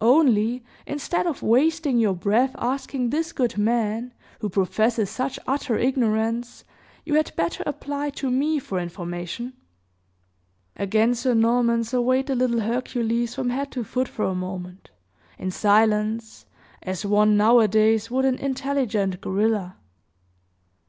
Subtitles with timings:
[0.00, 6.62] "Only, instead of wasting your breath asking this good man, who professes such utter ignorance,
[7.04, 9.54] you had better apply to me for information."
[10.76, 14.90] Again Sir Norman surveyed the little Hercules from head to foot for a moment,
[15.36, 16.46] in silence,
[16.84, 19.78] as one, nowadays, would an intelligent gorilla.